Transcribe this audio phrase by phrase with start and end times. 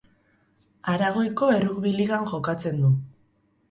[0.93, 2.95] Aragoiko Errugbi Ligan jokatzen du.